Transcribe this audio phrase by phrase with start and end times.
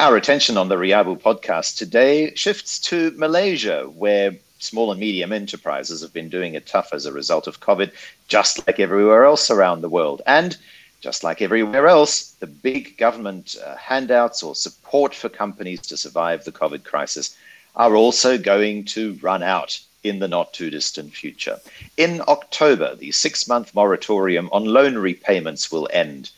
[0.00, 6.00] Our attention on the Riabu podcast today shifts to Malaysia, where small and medium enterprises
[6.00, 7.92] have been doing it tough as a result of COVID,
[8.26, 10.22] just like everywhere else around the world.
[10.24, 10.56] And
[11.02, 16.46] just like everywhere else, the big government uh, handouts or support for companies to survive
[16.46, 17.36] the COVID crisis
[17.76, 21.60] are also going to run out in the not too distant future.
[21.98, 26.30] In October, the six month moratorium on loan repayments will end.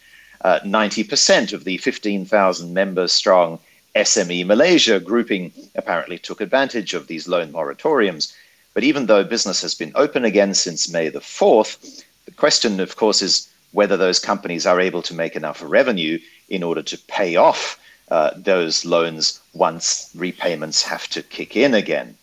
[0.43, 3.59] Uh, 90% of the 15,000 member strong
[3.95, 8.33] SME Malaysia grouping apparently took advantage of these loan moratoriums.
[8.75, 12.97] But even though business has been open again since May the 4th, the question, of
[12.97, 17.37] course, is whether those companies are able to make enough revenue in order to pay
[17.37, 17.79] off
[18.11, 22.17] uh, those loans once repayments have to kick in again.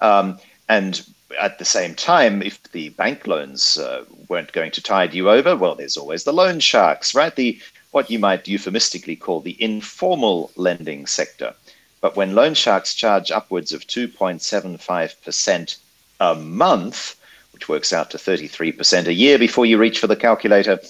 [0.00, 1.04] Um, and
[1.40, 5.56] at the same time, if the bank loans uh, weren't going to tide you over,
[5.56, 7.34] well, there's always the loan sharks, right?
[7.34, 7.60] The
[7.90, 11.54] what you might euphemistically call the informal lending sector.
[12.00, 15.76] But when loan sharks charge upwards of 2.75%
[16.20, 17.16] a month,
[17.52, 20.80] which works out to 33% a year before you reach for the calculator,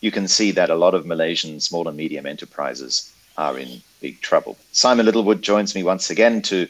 [0.00, 4.20] you can see that a lot of Malaysian small and medium enterprises are in big
[4.20, 4.56] trouble.
[4.72, 6.66] Simon Littlewood joins me once again to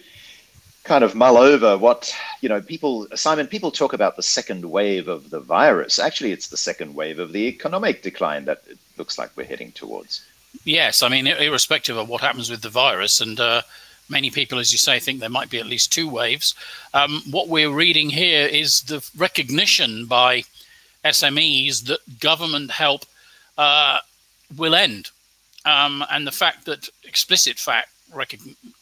[0.88, 5.06] kind of mull over what you know people simon people talk about the second wave
[5.06, 5.98] of the virus.
[5.98, 9.70] Actually it's the second wave of the economic decline that it looks like we're heading
[9.72, 10.24] towards.
[10.64, 13.60] Yes i mean irrespective of what happens with the virus and uh,
[14.08, 16.54] many people as you say think there might be at least two waves.
[16.94, 20.44] Um, what we're reading here is the recognition by
[21.04, 23.04] smes that government help
[23.58, 23.98] uh,
[24.56, 25.10] will end.
[25.66, 27.90] Um, and the fact that explicit fact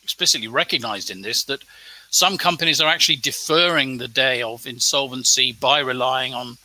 [0.04, 1.62] explicitly recognized in this that
[2.10, 6.58] some companies are actually deferring the day of insolvency by relying on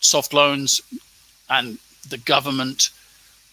[0.00, 0.80] soft loans
[1.48, 2.90] and the government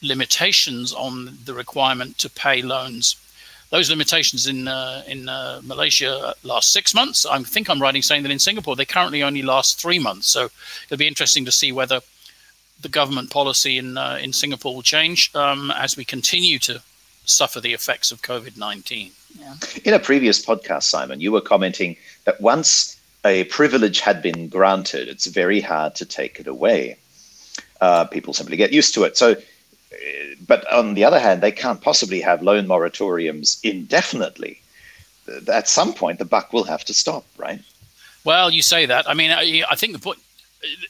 [0.01, 3.15] limitations on the requirement to pay loans.
[3.69, 7.25] Those limitations in uh, in uh, Malaysia last six months.
[7.25, 10.27] I think I'm writing saying that in Singapore they currently only last three months.
[10.27, 10.49] So
[10.85, 12.01] it'll be interesting to see whether
[12.79, 16.83] the government policy in uh, in Singapore will change um, as we continue to
[17.25, 19.11] suffer the effects of COVID 19.
[19.83, 21.95] In a previous podcast, Simon, you were commenting
[22.25, 26.97] that once a privilege had been granted, it's very hard to take it away.
[27.81, 29.17] Uh, people simply get used to it.
[29.17, 29.35] So, uh,
[30.47, 34.61] but on the other hand, they can't possibly have loan moratoriums indefinitely.
[35.47, 37.61] At some point, the buck will have to stop, right?
[38.23, 39.09] Well, you say that.
[39.09, 40.19] I mean, I, I think the point,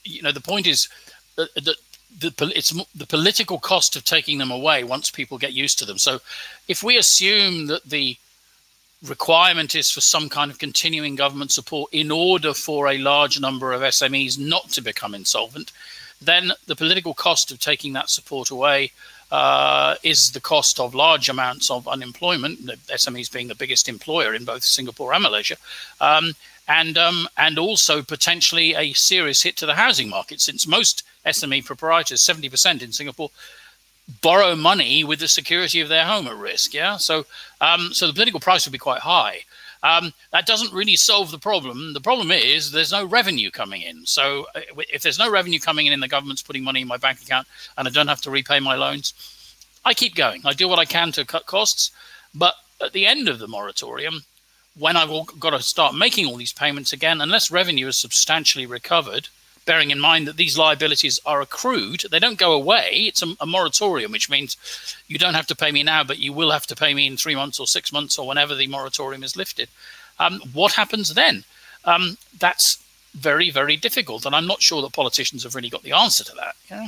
[0.03, 0.87] you know, the point is
[1.35, 1.77] that, that
[2.19, 5.97] the it's the political cost of taking them away once people get used to them.
[5.97, 6.19] So,
[6.67, 8.17] if we assume that the
[9.07, 13.73] requirement is for some kind of continuing government support in order for a large number
[13.73, 15.71] of SMEs not to become insolvent,
[16.21, 18.91] then the political cost of taking that support away
[19.31, 24.33] uh, is the cost of large amounts of unemployment, the SMEs being the biggest employer
[24.33, 25.57] in both Singapore and Malaysia,
[25.99, 26.33] um,
[26.67, 31.65] and um, and also potentially a serious hit to the housing market, since most SME
[31.65, 33.31] proprietors, 70% in Singapore,
[34.21, 36.73] borrow money with the security of their home at risk.
[36.73, 37.25] Yeah, so
[37.61, 39.41] um, so the political price would be quite high.
[39.83, 41.91] Um, that doesn't really solve the problem.
[41.91, 44.05] The problem is there's no revenue coming in.
[44.05, 46.95] So uh, if there's no revenue coming in and the government's putting money in my
[46.95, 47.47] bank account
[47.77, 49.13] and I don't have to repay my loans,
[49.83, 50.41] I keep going.
[50.45, 51.91] I do what I can to cut costs.
[52.33, 54.23] But at the end of the moratorium,
[54.79, 59.27] when I've got to start making all these payments again, unless revenue is substantially recovered,
[59.65, 63.05] bearing in mind that these liabilities are accrued, they don't go away.
[63.07, 64.57] It's a, a, moratorium, which means
[65.07, 67.17] you don't have to pay me now, but you will have to pay me in
[67.17, 69.69] three months or six months or whenever the moratorium is lifted.
[70.19, 71.43] Um, what happens then?
[71.85, 75.91] Um, that's very, very difficult, and I'm not sure that politicians have really got the
[75.93, 76.55] answer to that.
[76.69, 76.87] Yeah?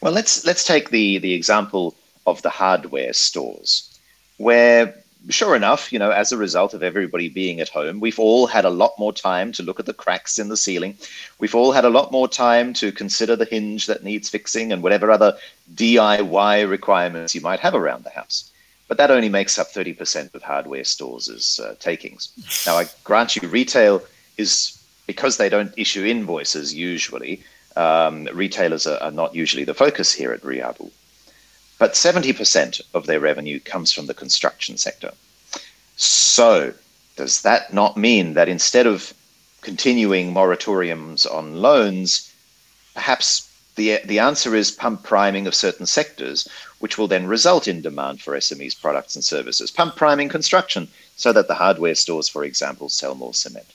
[0.00, 1.94] Well, let's let's take the the example
[2.26, 3.98] of the hardware stores,
[4.36, 4.94] where
[5.28, 8.64] sure enough, you know, as a result of everybody being at home, we've all had
[8.64, 10.96] a lot more time to look at the cracks in the ceiling.
[11.38, 14.82] We've all had a lot more time to consider the hinge that needs fixing and
[14.82, 15.36] whatever other
[15.74, 18.50] DIY requirements you might have around the house.
[18.86, 22.30] But that only makes up 30% of hardware stores' uh, takings.
[22.66, 24.02] Now, I grant you, retail
[24.38, 27.42] is because they don't issue invoices usually.
[27.76, 30.90] Um, retailers are, are not usually the focus here at Riabu.
[31.78, 35.12] But 70% of their revenue comes from the construction sector.
[35.96, 36.74] So,
[37.16, 39.14] does that not mean that instead of
[39.60, 42.32] continuing moratoriums on loans,
[42.94, 46.48] perhaps the, the answer is pump priming of certain sectors,
[46.80, 49.70] which will then result in demand for SMEs products and services.
[49.70, 53.66] Pump priming construction so that the hardware stores, for example, sell more cement.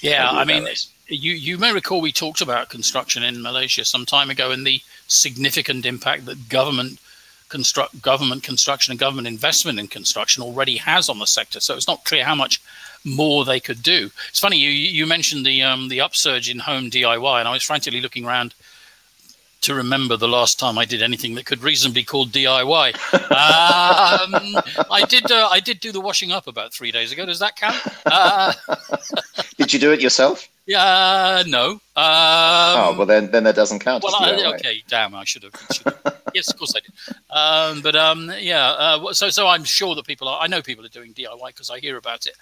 [0.00, 0.66] Yeah, I mean,
[1.08, 4.80] you, you may recall we talked about construction in Malaysia some time ago and the
[5.08, 6.98] significant impact that government
[7.50, 11.60] construct government construction and government investment in construction already has on the sector.
[11.60, 12.62] So it's not clear how much
[13.04, 14.10] more they could do.
[14.28, 17.62] It's funny you you mentioned the um, the upsurge in home DIY, and I was
[17.62, 18.54] frantically looking around
[19.62, 22.94] to remember the last time I did anything that could reasonably be called DIY.
[23.14, 25.30] um, I did.
[25.30, 27.26] Uh, I did do the washing up about three days ago.
[27.26, 27.76] Does that count?
[28.06, 28.52] Uh,
[29.58, 30.48] did you do it yourself?
[30.66, 31.72] Yeah, no.
[31.72, 34.04] Um, oh well, then then that doesn't count.
[34.04, 35.54] Well, I, okay, damn, I should have.
[35.72, 36.09] Should have.
[36.34, 37.16] Yes, of course I did.
[37.30, 40.40] Um, but um, yeah, uh, so so I'm sure that people are.
[40.40, 42.36] I know people are doing DIY because I hear about it.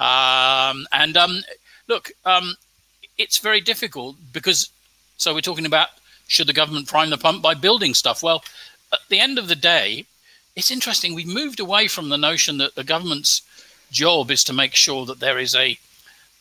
[0.00, 1.42] Um, and um,
[1.88, 2.54] look, um,
[3.18, 4.70] it's very difficult because.
[5.18, 5.88] So we're talking about
[6.26, 8.22] should the government prime the pump by building stuff?
[8.22, 8.42] Well,
[8.92, 10.06] at the end of the day,
[10.56, 11.14] it's interesting.
[11.14, 13.42] We've moved away from the notion that the government's
[13.90, 15.78] job is to make sure that there is a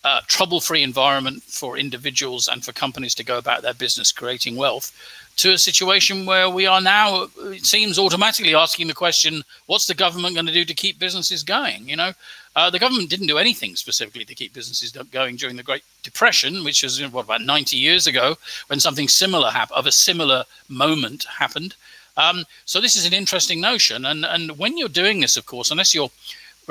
[0.03, 4.91] uh, trouble-free environment for individuals and for companies to go about their business creating wealth
[5.37, 9.93] to a situation where we are now it seems automatically asking the question what's the
[9.93, 12.13] government going to do to keep businesses going you know
[12.55, 16.63] uh, the government didn't do anything specifically to keep businesses going during the Great Depression,
[16.63, 18.37] which was what about 90 years ago,
[18.67, 21.75] when something similar happened, of a similar moment happened.
[22.17, 25.71] Um, so this is an interesting notion, and and when you're doing this, of course,
[25.71, 26.11] unless you're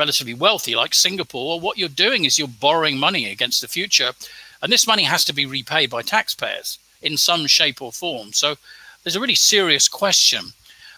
[0.01, 4.13] relatively wealthy like Singapore, what you're doing is you're borrowing money against the future,
[4.61, 8.33] and this money has to be repaid by taxpayers in some shape or form.
[8.33, 8.57] So
[9.03, 10.43] there's a really serious question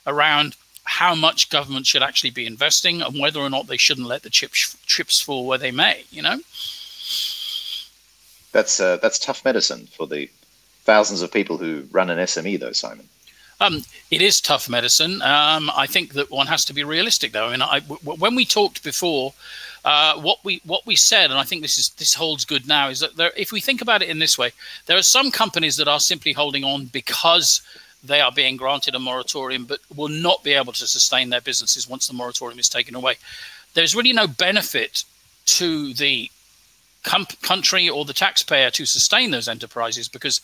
[0.06, 4.22] around how much government should actually be investing and whether or not they shouldn't let
[4.22, 6.04] the chips chips fall where they may.
[6.10, 6.38] You know,
[8.52, 10.30] that's uh, that's tough medicine for the
[10.84, 13.08] thousands of people who run an SME, though, Simon.
[13.62, 15.22] Um, it is tough medicine.
[15.22, 17.46] Um, I think that one has to be realistic, though.
[17.46, 19.34] I mean, I, w- when we talked before,
[19.84, 22.88] uh, what we what we said, and I think this is this holds good now,
[22.88, 24.50] is that there, if we think about it in this way,
[24.86, 27.62] there are some companies that are simply holding on because
[28.02, 31.88] they are being granted a moratorium but will not be able to sustain their businesses
[31.88, 33.14] once the moratorium is taken away.
[33.74, 35.04] There's really no benefit
[35.44, 36.28] to the
[37.04, 40.40] com- country or the taxpayer to sustain those enterprises because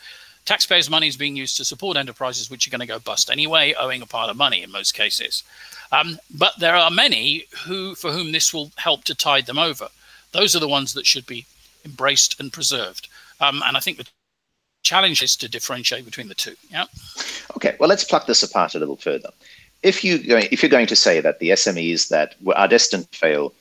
[0.49, 3.75] taxpayers' money is being used to support enterprises which are going to go bust anyway,
[3.79, 5.45] owing a pile of money in most cases.
[5.93, 9.89] Um, but there are many who, for whom this will help to tide them over.
[10.33, 11.45] Those are the ones that should be
[11.85, 13.09] embraced and preserved.
[13.41, 14.07] Um, and I think the
[14.83, 16.57] challenge is to differentiate between the two.
[16.71, 16.87] Yeah.
[17.57, 19.31] Okay, well, let's pluck this apart a little further.
[19.83, 23.53] If you if you're going to say that the SMEs that are destined to fail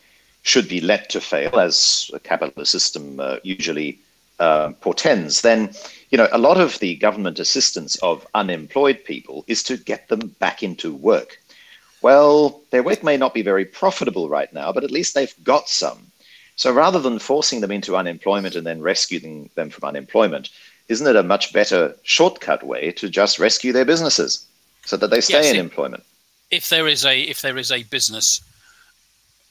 [0.42, 4.00] should be let to fail, as a capitalist system uh, usually
[4.40, 5.70] uh, portends, then
[6.10, 10.36] you know a lot of the government assistance of unemployed people is to get them
[10.40, 11.40] back into work.
[12.02, 15.68] Well, their work may not be very profitable right now, but at least they've got
[15.68, 16.12] some.
[16.56, 20.50] So rather than forcing them into unemployment and then rescuing them from unemployment,
[20.88, 24.46] isn't it a much better shortcut way to just rescue their businesses
[24.86, 26.04] so that they stay yes, in employment?
[26.50, 28.42] If there is a if there is a business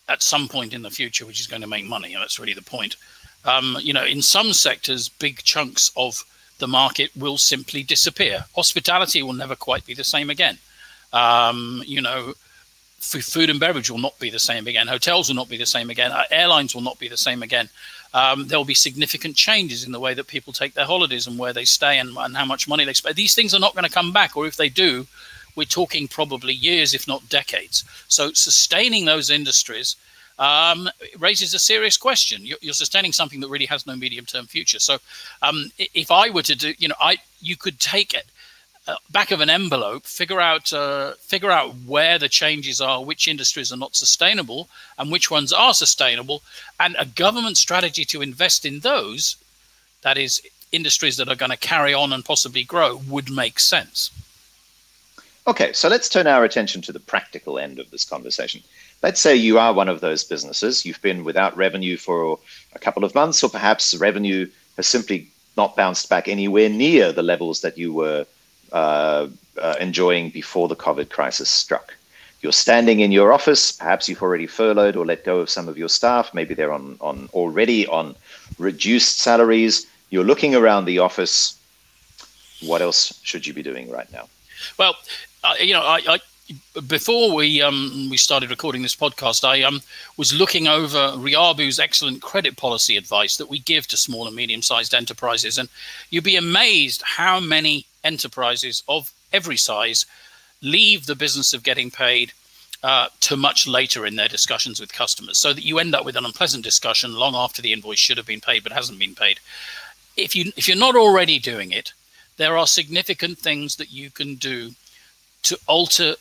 [0.08, 2.54] at some point in the future which is going to make money, and that's really
[2.54, 2.96] the point.
[3.44, 6.24] Um, you know, in some sectors, big chunks of
[6.58, 8.44] the market will simply disappear.
[8.54, 10.58] Hospitality will never quite be the same again.
[11.12, 12.34] Um, you know,
[12.98, 14.86] food and beverage will not be the same again.
[14.86, 16.12] Hotels will not be the same again.
[16.12, 17.68] Uh, airlines will not be the same again
[18.16, 21.38] um, there will be significant changes in the way that people take their holidays and
[21.38, 23.14] where they stay and, and how much money they spend.
[23.14, 25.06] These things are not going to come back, or if they do,
[25.54, 27.84] we're talking probably years, if not decades.
[28.08, 29.96] So sustaining those industries
[30.38, 30.88] um,
[31.18, 32.44] raises a serious question.
[32.44, 34.78] You're, sustaining something that really has no medium-term future.
[34.78, 34.98] So
[35.42, 38.26] um, if I were to do, you know, I you could take it
[38.88, 43.28] uh, back of an envelope, figure out uh, figure out where the changes are, which
[43.28, 46.42] industries are not sustainable, and which ones are sustainable,
[46.78, 49.36] and a government strategy to invest in those,
[50.02, 54.10] that is, industries that are going to carry on and possibly grow, would make sense.
[55.48, 58.62] Okay, so let's turn our attention to the practical end of this conversation.
[59.02, 60.84] Let's say you are one of those businesses.
[60.84, 62.38] You've been without revenue for
[62.74, 67.22] a couple of months, or perhaps revenue has simply not bounced back anywhere near the
[67.22, 68.26] levels that you were
[68.72, 69.28] uh,
[69.60, 71.94] uh, enjoying before the COVID crisis struck.
[72.42, 75.78] You're standing in your office, perhaps you've already furloughed or let go of some of
[75.78, 78.14] your staff, maybe they're on, on already on
[78.58, 79.86] reduced salaries.
[80.10, 81.58] You're looking around the office.
[82.60, 84.28] What else should you be doing right now?
[84.78, 84.96] Well,
[85.42, 86.18] uh, you know, I, I
[86.86, 89.80] before we um, we started recording this podcast, I um,
[90.16, 94.62] was looking over Riabu's excellent credit policy advice that we give to small and medium
[94.62, 95.68] sized enterprises, and
[96.10, 100.06] you'd be amazed how many enterprises of every size
[100.62, 102.32] leave the business of getting paid
[102.82, 106.16] uh, to much later in their discussions with customers, so that you end up with
[106.16, 109.40] an unpleasant discussion long after the invoice should have been paid but hasn't been paid.
[110.16, 111.92] If you if you're not already doing it,
[112.36, 114.72] there are significant things that you can do
[115.42, 116.14] to alter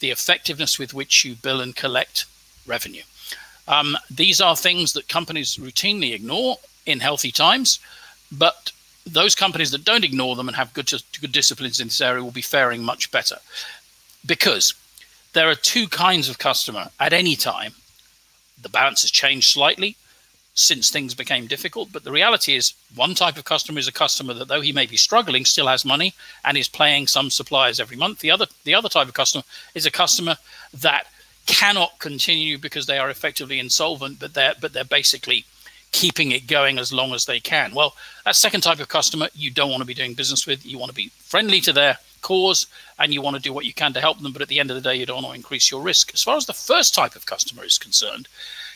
[0.00, 2.24] the effectiveness with which you bill and collect
[2.66, 3.02] revenue.
[3.66, 7.78] Um, these are things that companies routinely ignore in healthy times,
[8.32, 8.72] but
[9.06, 10.90] those companies that don't ignore them and have good,
[11.20, 13.36] good disciplines in this area will be faring much better
[14.24, 14.74] because
[15.32, 17.72] there are two kinds of customer at any time.
[18.60, 19.96] The balance has changed slightly
[20.58, 24.34] since things became difficult, but the reality is one type of customer is a customer
[24.34, 26.12] that though he may be struggling still has money
[26.44, 28.18] and is paying some suppliers every month.
[28.18, 29.44] The other the other type of customer
[29.76, 30.36] is a customer
[30.74, 31.06] that
[31.46, 35.44] cannot continue because they are effectively insolvent, but they're but they're basically
[35.92, 37.72] keeping it going as long as they can.
[37.72, 40.66] Well, that second type of customer you don't want to be doing business with.
[40.66, 42.66] You want to be friendly to their cause
[42.98, 44.72] and you want to do what you can to help them, but at the end
[44.72, 46.12] of the day, you don't want to increase your risk.
[46.12, 48.26] As far as the first type of customer is concerned,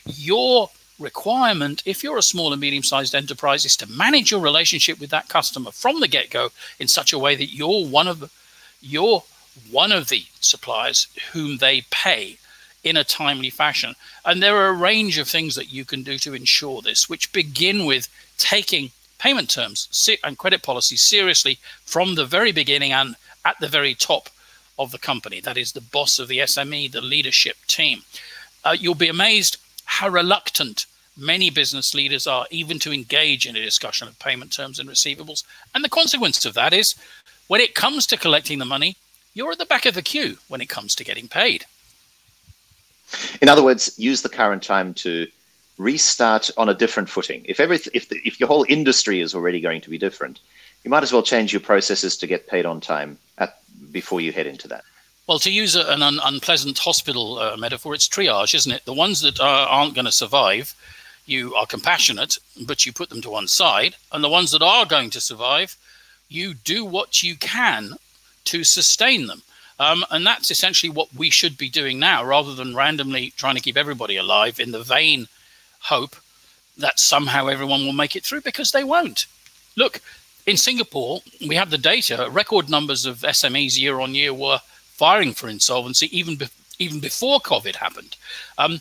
[0.07, 0.71] your
[1.03, 5.11] requirement, if you're a small and medium sized enterprise, is to manage your relationship with
[5.11, 8.31] that customer from the get go in such a way that you're one of the,
[8.81, 9.23] you're
[9.71, 12.39] one of the suppliers whom they pay
[12.83, 13.95] in a timely fashion.
[14.25, 17.33] And there are a range of things that you can do to ensure this, which
[17.33, 23.59] begin with taking payment terms and credit policies seriously from the very beginning and at
[23.61, 24.29] the very top
[24.79, 25.41] of the company.
[25.41, 28.03] That is the boss of the SME, the leadership team.
[28.65, 33.63] Uh, you'll be amazed how reluctant many business leaders are even to engage in a
[33.63, 35.45] discussion of payment terms and receivables.
[35.75, 36.95] And the consequence of that is
[37.49, 38.97] when it comes to collecting the money,
[39.35, 41.65] you're at the back of the queue when it comes to getting paid.
[43.41, 45.27] In other words, use the current time to
[45.79, 47.43] restart on a different footing.
[47.47, 50.41] If every if the, if your whole industry is already going to be different,
[50.85, 54.33] you might as well change your processes to get paid on time at, before you
[54.33, 54.85] head into that.
[55.27, 58.85] Well, to use an un, unpleasant hospital uh, metaphor, it's triage, isn't it?
[58.85, 60.75] The ones that are, aren't going to survive,
[61.27, 64.87] you are compassionate, but you put them to one side, and the ones that are
[64.87, 65.77] going to survive,
[66.29, 67.95] you do what you can
[68.45, 69.43] to sustain them.
[69.79, 73.61] Um, and that's essentially what we should be doing now, rather than randomly trying to
[73.61, 75.29] keep everybody alive in the vain
[75.81, 76.17] hope
[76.77, 79.27] that somehow everyone will make it through because they won't.
[79.77, 80.01] Look,
[80.47, 82.29] in Singapore, we have the data.
[82.31, 84.61] Record numbers of SMEs year on year were
[84.93, 86.49] firing for insolvency even be-
[86.79, 88.17] even before COVID happened.
[88.59, 88.81] Um,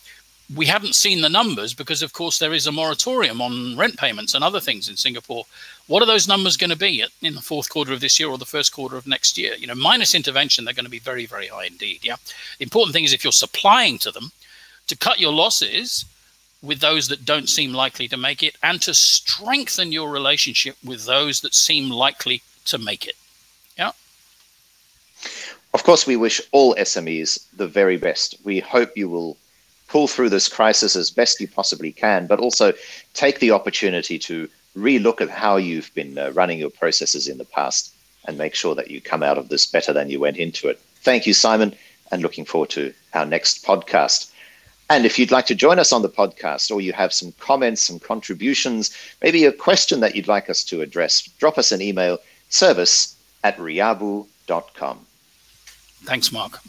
[0.56, 4.34] we haven't seen the numbers because, of course, there is a moratorium on rent payments
[4.34, 5.46] and other things in Singapore.
[5.88, 8.38] What are those numbers going to be in the fourth quarter of this year or
[8.38, 9.54] the first quarter of next year?
[9.56, 12.00] You know, minus intervention, they're going to be very, very high indeed.
[12.04, 12.16] Yeah.
[12.58, 14.32] The important thing is if you're supplying to them,
[14.88, 16.06] to cut your losses
[16.62, 21.06] with those that don't seem likely to make it, and to strengthen your relationship with
[21.06, 23.16] those that seem likely to make it.
[23.78, 23.92] Yeah.
[25.74, 28.36] Of course, we wish all SMEs the very best.
[28.44, 29.38] We hope you will
[29.92, 32.72] pull through this crisis as best you possibly can, but also
[33.14, 37.44] take the opportunity to relook at how you've been uh, running your processes in the
[37.46, 37.94] past
[38.26, 40.80] and make sure that you come out of this better than you went into it.
[41.02, 41.76] Thank you, Simon,
[42.10, 44.32] and looking forward to our next podcast.
[44.90, 47.82] And if you'd like to join us on the podcast or you have some comments,
[47.82, 52.18] some contributions, maybe a question that you'd like us to address, drop us an email
[52.50, 55.06] service at riabu.com.
[56.04, 56.60] Thanks, Mark.